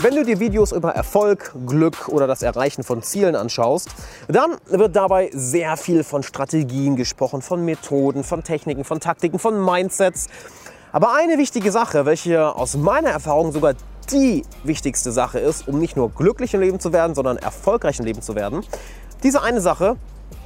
[0.00, 3.88] Wenn du dir Videos über Erfolg, Glück oder das Erreichen von Zielen anschaust,
[4.28, 9.60] dann wird dabei sehr viel von Strategien gesprochen, von Methoden, von Techniken, von Taktiken, von
[9.60, 10.28] Mindsets.
[10.92, 13.74] Aber eine wichtige Sache, welche aus meiner Erfahrung sogar
[14.12, 18.04] die wichtigste Sache ist, um nicht nur glücklich im Leben zu werden, sondern erfolgreich im
[18.04, 18.62] Leben zu werden,
[19.24, 19.96] diese eine Sache,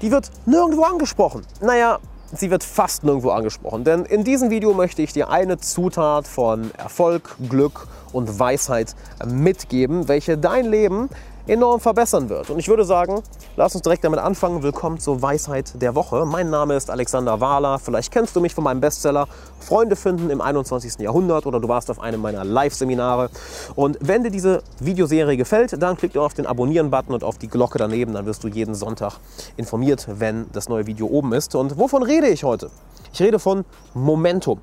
[0.00, 1.44] die wird nirgendwo angesprochen.
[1.60, 1.98] Naja,
[2.32, 3.84] sie wird fast nirgendwo angesprochen.
[3.84, 8.94] Denn in diesem Video möchte ich dir eine Zutat von Erfolg, Glück und Weisheit
[9.26, 11.08] mitgeben, welche dein Leben
[11.46, 12.50] enorm verbessern wird.
[12.50, 13.22] Und ich würde sagen,
[13.56, 14.62] lass uns direkt damit anfangen.
[14.62, 16.24] Willkommen zur Weisheit der Woche.
[16.24, 17.78] Mein Name ist Alexander Wahler.
[17.78, 19.26] Vielleicht kennst du mich von meinem Bestseller
[19.58, 21.00] Freunde finden im 21.
[21.00, 23.28] Jahrhundert oder du warst auf einem meiner Live-Seminare.
[23.74, 27.48] Und wenn dir diese Videoserie gefällt, dann klick doch auf den Abonnieren-Button und auf die
[27.48, 28.14] Glocke daneben.
[28.14, 29.14] Dann wirst du jeden Sonntag
[29.56, 31.54] informiert, wenn das neue Video oben ist.
[31.56, 32.70] Und wovon rede ich heute?
[33.12, 34.60] Ich rede von Momentum.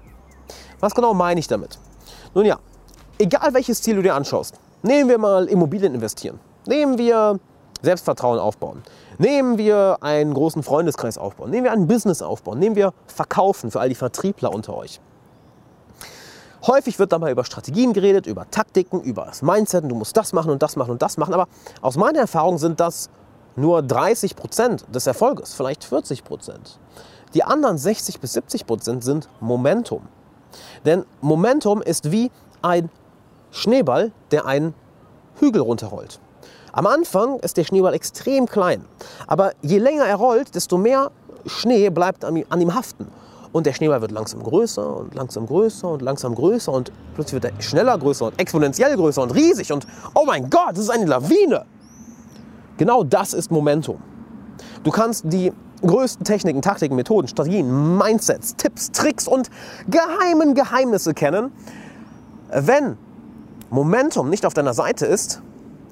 [0.79, 1.77] Was genau meine ich damit?
[2.34, 2.57] Nun ja,
[3.17, 6.39] egal welches Ziel du dir anschaust, nehmen wir mal Immobilien investieren.
[6.69, 7.39] Nehmen wir
[7.81, 8.83] Selbstvertrauen aufbauen.
[9.17, 11.49] Nehmen wir einen großen Freundeskreis aufbauen.
[11.49, 12.59] Nehmen wir ein Business aufbauen.
[12.59, 15.01] Nehmen wir Verkaufen für all die Vertriebler unter euch.
[16.67, 19.89] Häufig wird dabei über Strategien geredet, über Taktiken, über das Mindset.
[19.89, 21.34] Du musst das machen und das machen und das machen.
[21.34, 21.48] Aber
[21.81, 23.09] aus meiner Erfahrung sind das
[23.55, 26.77] nur 30 Prozent des Erfolges, vielleicht 40 Prozent.
[27.33, 30.04] Die anderen 60 bis 70 Prozent sind Momentum.
[30.85, 32.29] Denn Momentum ist wie
[32.61, 32.91] ein
[33.49, 34.76] Schneeball, der einen
[35.39, 36.20] Hügel runterrollt.
[36.71, 38.85] Am Anfang ist der Schneeball extrem klein,
[39.27, 41.11] aber je länger er rollt, desto mehr
[41.45, 43.07] Schnee bleibt an ihm haften.
[43.51, 47.53] Und der Schneeball wird langsam größer und langsam größer und langsam größer und plötzlich wird
[47.53, 51.05] er schneller größer und exponentiell größer und riesig und oh mein Gott, das ist eine
[51.05, 51.65] Lawine.
[52.77, 53.99] Genau das ist Momentum.
[54.83, 59.49] Du kannst die größten Techniken, Taktiken, Methoden, Strategien, Mindsets, Tipps, Tricks und
[59.89, 61.51] geheimen Geheimnisse kennen.
[62.51, 62.98] Wenn
[63.70, 65.41] Momentum nicht auf deiner Seite ist,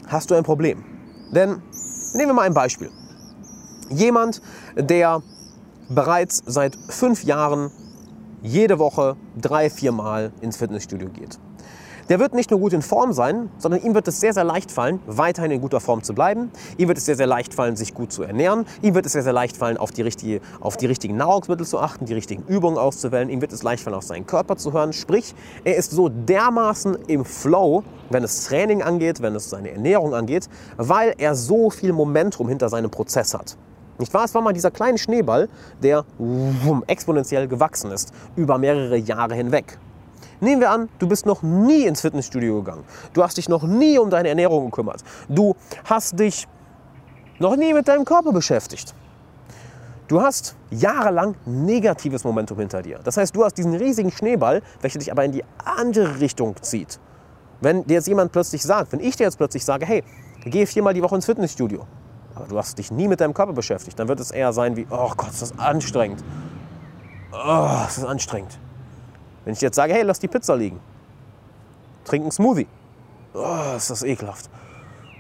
[0.08, 0.84] hast du ein Problem.
[1.32, 1.62] Denn
[2.14, 2.90] nehmen wir mal ein Beispiel.
[3.90, 4.42] Jemand,
[4.76, 5.22] der
[5.90, 7.72] bereits seit fünf Jahren
[8.42, 11.40] jede Woche drei, vier Mal ins Fitnessstudio geht
[12.10, 14.72] der wird nicht nur gut in Form sein, sondern ihm wird es sehr, sehr leicht
[14.72, 16.52] fallen, weiterhin in guter Form zu bleiben.
[16.78, 18.66] Ihm wird es sehr, sehr leicht fallen, sich gut zu ernähren.
[18.82, 21.80] Ihm wird es sehr, sehr leicht fallen, auf die, richtige, auf die richtigen Nahrungsmittel zu
[21.80, 23.30] achten, die richtigen Übungen auszuwählen.
[23.30, 24.94] Ihm wird es leicht fallen, auf seinen Körper zu hören.
[24.94, 30.14] Sprich, er ist so dermaßen im Flow, wenn es Training angeht, wenn es seine Ernährung
[30.14, 30.48] angeht,
[30.78, 33.58] weil er so viel Momentum hinter seinem Prozess hat.
[34.00, 34.26] Nicht wahr?
[34.26, 35.50] Es war mal dieser kleine Schneeball,
[35.82, 36.06] der
[36.86, 39.80] exponentiell gewachsen ist über mehrere Jahre hinweg.
[40.40, 42.84] Nehmen wir an, du bist noch nie ins Fitnessstudio gegangen.
[43.14, 45.04] Du hast dich noch nie um deine Ernährung gekümmert.
[45.30, 45.56] Du
[45.86, 46.48] hast dich
[47.40, 48.94] noch nie mit deinem Körper beschäftigt.
[50.08, 53.00] Du hast jahrelang negatives Momentum hinter dir.
[53.04, 57.00] Das heißt, du hast diesen riesigen Schneeball, welcher dich aber in die andere Richtung zieht.
[57.60, 60.04] Wenn dir jetzt jemand plötzlich sagt, wenn ich dir jetzt plötzlich sage, hey,
[60.46, 61.86] geh viermal die Woche ins Fitnessstudio,
[62.36, 64.86] aber du hast dich nie mit deinem Körper beschäftigt, dann wird es eher sein wie,
[64.90, 66.24] oh Gott, ist das anstrengend.
[67.34, 68.58] Oh, ist das anstrengend.
[69.48, 70.78] Wenn ich jetzt sage, hey, lass die Pizza liegen,
[72.04, 72.68] trink einen Smoothie.
[73.34, 74.50] Oh, ist das ekelhaft.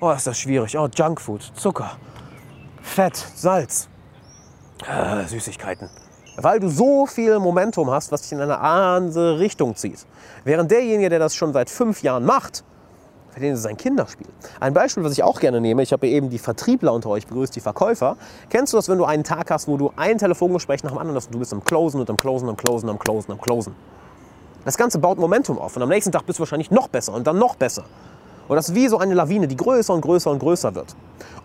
[0.01, 0.77] Oh, ist das schwierig.
[0.77, 1.91] Oh, Junkfood, Zucker,
[2.81, 3.88] Fett, Salz,
[4.85, 5.89] äh, Süßigkeiten.
[6.35, 10.05] Weil du so viel Momentum hast, was dich in eine andere Richtung zieht.
[10.44, 12.65] Während derjenige, der das schon seit fünf Jahren macht,
[13.29, 14.27] für den ist es ein Kinderspiel.
[14.59, 17.55] Ein Beispiel, was ich auch gerne nehme, ich habe eben die Vertriebler unter euch begrüßt,
[17.55, 18.17] die Verkäufer.
[18.49, 21.15] Kennst du das, wenn du einen Tag hast, wo du ein Telefongespräch nach dem anderen
[21.15, 23.73] hast und du bist am Closen und am Closen, am Closen, am Closen, am Closen.
[24.67, 27.25] Das Ganze baut Momentum auf und am nächsten Tag bist du wahrscheinlich noch besser und
[27.25, 27.85] dann noch besser.
[28.50, 30.94] Und das ist wie so eine Lawine, die größer und größer und größer wird.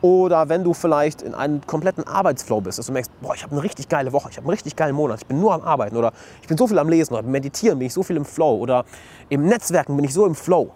[0.00, 3.52] Oder wenn du vielleicht in einem kompletten Arbeitsflow bist, dass du merkst, boah, ich habe
[3.52, 5.96] eine richtig geile Woche, ich habe einen richtig geilen Monat, ich bin nur am Arbeiten
[5.96, 8.56] oder ich bin so viel am Lesen oder meditieren, bin ich so viel im Flow
[8.56, 8.84] oder
[9.28, 10.72] im Netzwerken bin ich so im Flow.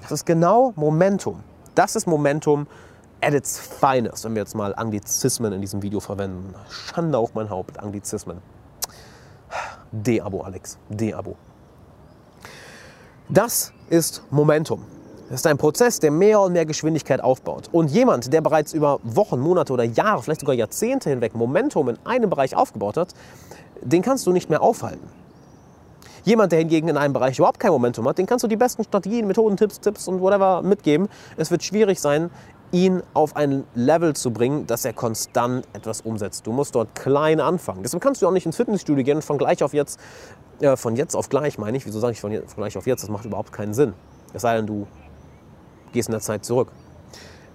[0.00, 1.40] Das ist genau Momentum.
[1.74, 2.66] Das ist Momentum
[3.20, 6.54] at its finest, wenn wir jetzt mal Anglizismen in diesem Video verwenden.
[6.70, 8.38] Schande auf mein Haupt, Anglizismen.
[9.92, 10.78] De-Abo, Alex.
[10.88, 11.36] De-Abo.
[13.28, 14.84] Das ist Momentum.
[15.28, 17.68] Das ist ein Prozess, der mehr und mehr Geschwindigkeit aufbaut.
[17.70, 21.98] Und jemand, der bereits über Wochen, Monate oder Jahre, vielleicht sogar Jahrzehnte hinweg Momentum in
[22.04, 23.08] einem Bereich aufgebaut hat,
[23.82, 25.06] den kannst du nicht mehr aufhalten.
[26.24, 28.84] Jemand, der hingegen in einem Bereich überhaupt kein Momentum hat, den kannst du die besten
[28.84, 31.08] Strategien, Methoden, Tipps, Tipps und whatever mitgeben.
[31.36, 32.30] Es wird schwierig sein,
[32.72, 36.46] ihn auf ein Level zu bringen, dass er konstant etwas umsetzt.
[36.46, 37.82] Du musst dort klein anfangen.
[37.82, 39.98] Deshalb kannst du auch nicht ins Fitnessstudio gehen und von gleich auf jetzt,
[40.60, 42.86] äh, von jetzt auf gleich meine ich, wieso sage ich von, jetzt, von gleich auf
[42.86, 43.94] jetzt, das macht überhaupt keinen Sinn.
[44.32, 44.86] Es sei denn, du
[45.92, 46.68] gehst in der Zeit zurück.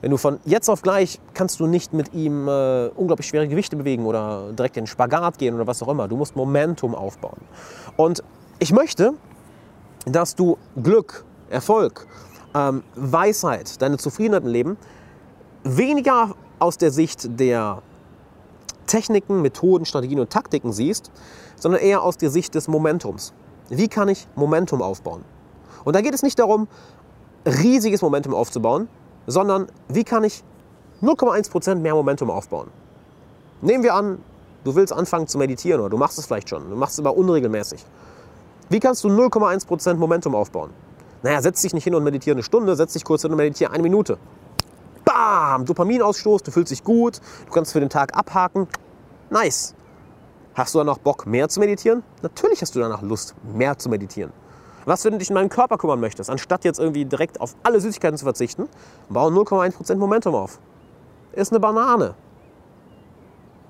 [0.02, 3.78] Wenn du von jetzt auf gleich kannst du nicht mit ihm äh, unglaublich schwere Gewichte
[3.78, 6.10] bewegen oder direkt in den Spagat gehen oder was auch immer.
[6.10, 7.40] Du musst Momentum aufbauen.
[7.96, 8.22] Und
[8.60, 9.14] ich möchte,
[10.06, 12.06] dass du Glück, Erfolg
[12.54, 14.78] ähm, Weisheit, deine Zufriedenheit im Leben
[15.64, 17.82] weniger aus der Sicht der
[18.86, 21.12] Techniken, Methoden, Strategien und Taktiken siehst,
[21.56, 23.34] sondern eher aus der Sicht des Momentums.
[23.70, 25.24] Wie kann ich Momentum aufbauen?
[25.84, 26.68] Und da geht es nicht darum,
[27.46, 28.88] riesiges Momentum aufzubauen,
[29.28, 30.44] sondern wie kann ich
[31.02, 32.68] 0,1% mehr Momentum aufbauen?
[33.62, 34.20] Nehmen wir an,
[34.64, 37.16] du willst anfangen zu meditieren oder du machst es vielleicht schon, du machst es aber
[37.16, 37.84] unregelmäßig.
[38.70, 40.72] Wie kannst du 0,1% Momentum aufbauen?
[41.22, 43.72] Naja, setz dich nicht hin und meditiere eine Stunde, setz dich kurz hin und meditiere
[43.72, 44.18] eine Minute.
[45.24, 45.64] Bam!
[45.66, 48.68] Dopaminausstoß, du fühlst dich gut, du kannst für den Tag abhaken.
[49.30, 49.74] Nice.
[50.54, 52.04] Hast du danach Bock, mehr zu meditieren?
[52.22, 54.34] Natürlich hast du danach Lust, mehr zu meditieren.
[54.84, 57.80] Was, wenn du dich um deinen Körper kümmern möchtest, anstatt jetzt irgendwie direkt auf alle
[57.80, 58.68] Süßigkeiten zu verzichten,
[59.08, 60.60] bau 0,1% Momentum auf.
[61.32, 62.16] Ist eine Banane.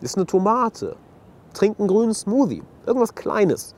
[0.02, 0.96] Ist eine Tomate.
[1.54, 2.64] Trink einen grünen Smoothie.
[2.88, 3.76] Irgendwas Kleines.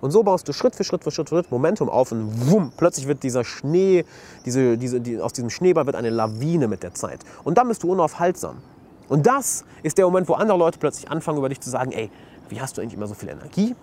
[0.00, 2.72] Und so baust du Schritt für Schritt für Schritt für Schritt Momentum auf und wumm,
[2.76, 4.04] plötzlich wird dieser Schnee,
[4.44, 7.20] diese, diese, die, aus diesem Schneeball wird eine Lawine mit der Zeit.
[7.44, 8.58] Und dann bist du unaufhaltsam.
[9.08, 12.10] Und das ist der Moment, wo andere Leute plötzlich anfangen, über dich zu sagen, ey,
[12.48, 13.74] wie hast du eigentlich immer so viel Energie?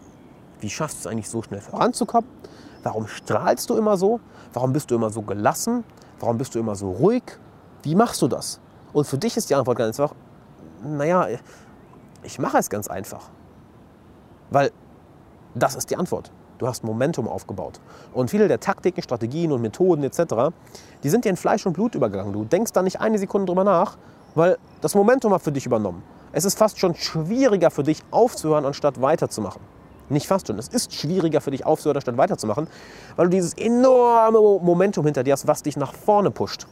[0.59, 2.29] Wie schaffst du es eigentlich so schnell voranzukommen?
[2.83, 4.19] Warum strahlst du immer so?
[4.53, 5.83] Warum bist du immer so gelassen?
[6.19, 7.23] Warum bist du immer so ruhig?
[7.83, 8.59] Wie machst du das?
[8.93, 10.15] Und für dich ist die Antwort ganz einfach,
[10.83, 11.27] naja,
[12.23, 13.29] ich mache es ganz einfach.
[14.49, 14.71] Weil
[15.57, 16.31] das ist die Antwort.
[16.57, 17.79] Du hast Momentum aufgebaut.
[18.13, 20.53] Und viele der Taktiken, Strategien und Methoden etc.,
[21.03, 22.33] die sind dir in Fleisch und Blut übergegangen.
[22.33, 23.97] Du denkst da nicht eine Sekunde drüber nach,
[24.35, 26.03] weil das Momentum hat für dich übernommen.
[26.31, 29.61] Es ist fast schon schwieriger für dich aufzuhören, anstatt weiterzumachen.
[30.09, 32.67] Nicht fast schon, es ist schwieriger für dich aufzuhören, anstatt weiterzumachen,
[33.17, 36.65] weil du dieses enorme Momentum hinter dir hast, was dich nach vorne pusht.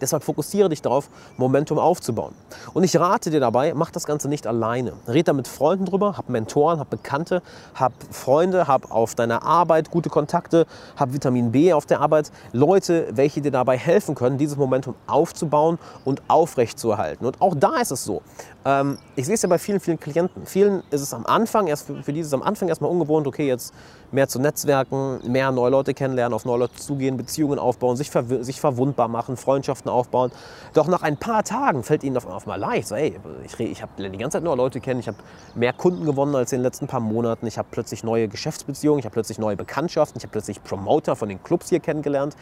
[0.00, 2.34] Deshalb fokussiere dich darauf, Momentum aufzubauen.
[2.74, 4.92] Und ich rate dir dabei, mach das Ganze nicht alleine.
[5.06, 7.42] Red da mit Freunden drüber, hab Mentoren, hab Bekannte,
[7.74, 10.66] hab Freunde, hab auf deiner Arbeit gute Kontakte,
[10.96, 15.78] hab Vitamin B auf der Arbeit, Leute, welche dir dabei helfen können, dieses Momentum aufzubauen
[16.04, 17.26] und aufrechtzuerhalten.
[17.26, 18.22] Und auch da ist es so.
[18.64, 20.44] Ähm, ich sehe es ja bei vielen, vielen Klienten.
[20.44, 23.72] Vielen ist es am Anfang, erst für, für dieses am Anfang erstmal ungewohnt, okay, jetzt
[24.12, 28.44] mehr zu netzwerken, mehr neue Leute kennenlernen, auf neue Leute zugehen, Beziehungen aufbauen, sich, ver
[28.44, 30.30] sich verwundbar machen, Freundschaften aufbauen.
[30.74, 32.88] Doch nach ein paar Tagen fällt ihnen auf einmal leicht.
[32.88, 35.18] So, ey, ich, ich habe die ganze Zeit neue Leute kennen, ich habe
[35.54, 39.06] mehr Kunden gewonnen als in den letzten paar Monaten, ich habe plötzlich neue Geschäftsbeziehungen, ich
[39.06, 42.36] habe plötzlich neue Bekanntschaften, ich habe plötzlich Promoter von den Clubs hier kennengelernt.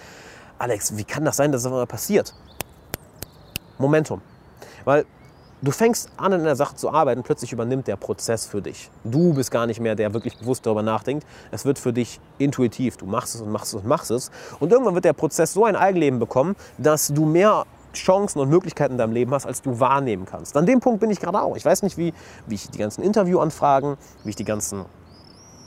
[0.58, 2.34] Alex, wie kann das sein, dass das immer passiert?
[3.78, 4.20] Momentum.
[4.84, 5.06] Weil
[5.60, 8.92] Du fängst an, in der Sache zu arbeiten, plötzlich übernimmt der Prozess für dich.
[9.02, 11.26] Du bist gar nicht mehr der wirklich bewusst darüber nachdenkt.
[11.50, 12.96] Es wird für dich intuitiv.
[12.96, 14.30] Du machst es und machst es und machst es.
[14.60, 18.92] Und irgendwann wird der Prozess so ein Eigenleben bekommen, dass du mehr Chancen und Möglichkeiten
[18.92, 20.56] in deinem Leben hast, als du wahrnehmen kannst.
[20.56, 21.56] An dem Punkt bin ich gerade auch.
[21.56, 22.14] Ich weiß nicht, wie,
[22.46, 24.84] wie ich die ganzen Interviewanfragen, wie ich die ganzen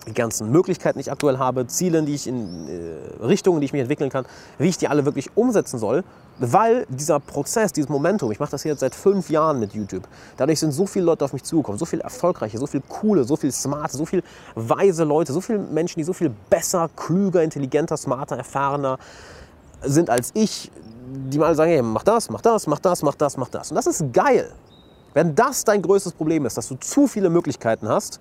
[0.08, 3.74] die ganzen Möglichkeiten, die ich aktuell habe, Ziele, die ich in äh, Richtungen, die ich
[3.74, 4.26] mich entwickeln kann,
[4.58, 6.04] wie ich die alle wirklich umsetzen soll,
[6.40, 10.08] weil dieser Prozess, dieses Momentum, ich mache das jetzt seit fünf Jahren mit YouTube,
[10.38, 13.36] dadurch sind so viele Leute auf mich zugekommen, so viele erfolgreiche, so viele coole, so
[13.36, 14.24] viele smarte, so viele
[14.56, 18.98] weise Leute, so viele Menschen, die so viel besser, klüger, intelligenter, smarter, erfahrener
[19.84, 20.72] sind als ich,
[21.30, 23.72] die mal sagen, hey, mach das, mach das, mach das, mach das, mach das.
[23.72, 24.52] Und das ist geil.
[25.14, 28.20] Wenn das dein größtes Problem ist, dass du zu viele Möglichkeiten hast,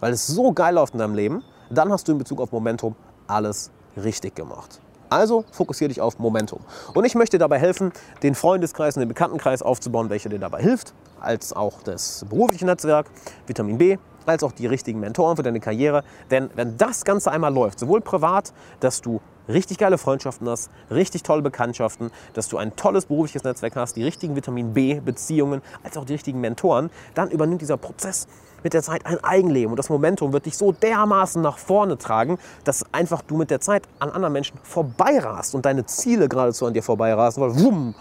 [0.00, 2.96] weil es so geil läuft in deinem Leben, dann hast du in Bezug auf Momentum
[3.26, 4.80] alles richtig gemacht.
[5.08, 6.60] Also fokussiere dich auf Momentum.
[6.94, 7.92] Und ich möchte dir dabei helfen,
[8.22, 13.06] den Freundeskreis und den Bekanntenkreis aufzubauen, welcher dir dabei hilft, als auch das berufliche Netzwerk,
[13.46, 16.04] Vitamin B, als auch die richtigen Mentoren für deine Karriere.
[16.30, 21.22] Denn wenn das Ganze einmal läuft, sowohl privat, dass du richtig geile Freundschaften hast, richtig
[21.22, 26.04] tolle Bekanntschaften, dass du ein tolles berufliches Netzwerk hast, die richtigen Vitamin B-Beziehungen, als auch
[26.04, 28.28] die richtigen Mentoren, dann übernimmt dieser Prozess
[28.62, 29.72] mit der Zeit ein Eigenleben.
[29.72, 33.60] Und das Momentum wird dich so dermaßen nach vorne tragen, dass einfach du mit der
[33.60, 37.94] Zeit an anderen Menschen vorbeirast und deine Ziele geradezu an dir vorbeirasen, weil wumm,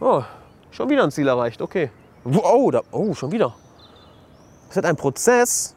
[0.00, 0.22] oh,
[0.70, 1.90] schon wieder ein Ziel erreicht, okay.
[2.24, 3.54] Oh, da, oh schon wieder.
[4.72, 5.74] Es wird ein Prozess,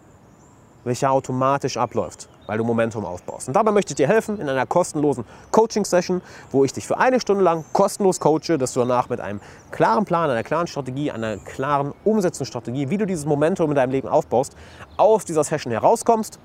[0.86, 3.48] welcher automatisch abläuft weil du Momentum aufbaust.
[3.48, 6.22] Und dabei möchte ich dir helfen in einer kostenlosen Coaching-Session,
[6.52, 10.06] wo ich dich für eine Stunde lang kostenlos coache, dass du danach mit einem klaren
[10.06, 14.56] Plan, einer klaren Strategie, einer klaren Umsetzungsstrategie, wie du dieses Momentum in deinem Leben aufbaust,
[14.96, 16.40] aus dieser Session herauskommst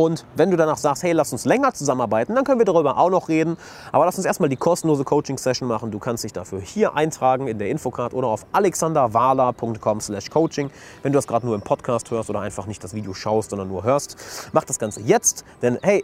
[0.00, 3.10] und wenn du danach sagst, hey, lass uns länger zusammenarbeiten, dann können wir darüber auch
[3.10, 3.58] noch reden.
[3.92, 5.90] Aber lass uns erstmal die kostenlose Coaching-Session machen.
[5.90, 10.70] Du kannst dich dafür hier eintragen in der Infocard oder auf alexanderwala.com/coaching.
[11.02, 13.68] Wenn du das gerade nur im Podcast hörst oder einfach nicht das Video schaust, sondern
[13.68, 14.16] nur hörst,
[14.54, 15.44] mach das Ganze jetzt.
[15.60, 16.02] Denn hey,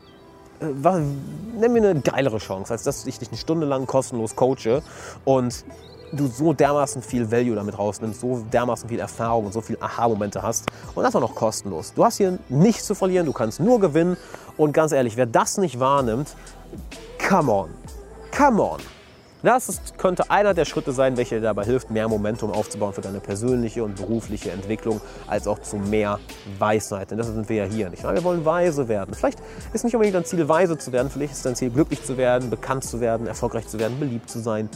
[0.61, 0.67] äh,
[1.59, 4.83] nimm mir eine geilere Chance, als dass ich dich eine Stunde lang kostenlos coache
[5.25, 5.65] und
[6.13, 10.43] du so dermaßen viel Value damit rausnimmst, so dermaßen viel Erfahrung und so viel Aha-Momente
[10.43, 11.93] hast und das auch noch kostenlos.
[11.95, 14.17] Du hast hier nichts zu verlieren, du kannst nur gewinnen
[14.57, 16.35] und ganz ehrlich, wer das nicht wahrnimmt,
[17.29, 17.71] come on,
[18.37, 18.81] come on.
[19.43, 23.01] Das ist, könnte einer der Schritte sein, welcher dir dabei hilft, mehr Momentum aufzubauen für
[23.01, 26.19] deine persönliche und berufliche Entwicklung, als auch zu mehr
[26.59, 27.13] Weisheit.
[27.13, 28.03] Denn das sind wir ja hier nicht.
[28.03, 29.15] Wir wollen weise werden.
[29.15, 29.39] Vielleicht
[29.73, 31.11] ist nicht unbedingt dein Ziel, weise zu werden.
[31.11, 34.41] Vielleicht ist dein Ziel, glücklich zu werden, bekannt zu werden, erfolgreich zu werden, beliebt zu
[34.41, 34.69] sein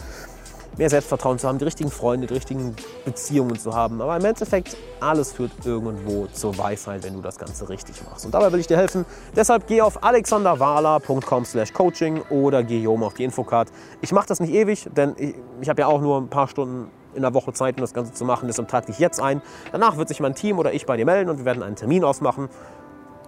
[0.77, 4.01] mehr Selbstvertrauen zu haben, die richtigen Freunde, die richtigen Beziehungen zu haben.
[4.01, 8.25] Aber im Endeffekt, alles führt irgendwo zur Weisheit, wenn du das Ganze richtig machst.
[8.25, 9.05] Und dabei will ich dir helfen.
[9.35, 13.69] Deshalb geh auf alexanderwala.com slash coaching oder geh hier oben auf die Infocard.
[14.01, 16.91] Ich mache das nicht ewig, denn ich, ich habe ja auch nur ein paar Stunden
[17.15, 18.47] in der Woche Zeit, um das Ganze zu machen.
[18.47, 19.43] Deshalb trage ich jetzt ein.
[19.73, 22.05] Danach wird sich mein Team oder ich bei dir melden und wir werden einen Termin
[22.05, 22.49] ausmachen.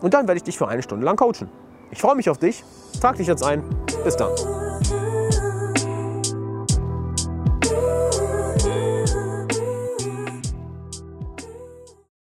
[0.01, 1.49] Und dann werde ich dich für eine Stunde lang coachen.
[1.91, 2.65] Ich freue mich auf dich.
[3.01, 3.63] Trag dich jetzt ein.
[4.05, 4.31] Bis dann.